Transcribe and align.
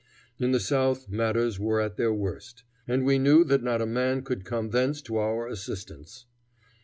In 0.39 0.51
the 0.51 0.59
South 0.59 1.09
matters 1.09 1.59
were 1.59 1.79
at 1.79 1.95
their 1.95 2.11
worst, 2.11 2.63
and 2.87 3.05
we 3.05 3.19
knew 3.19 3.43
that 3.43 3.61
not 3.61 3.83
a 3.83 3.85
man 3.85 4.23
could 4.23 4.45
come 4.45 4.71
thence 4.71 4.99
to 5.03 5.17
our 5.17 5.47
assistance. 5.47 6.25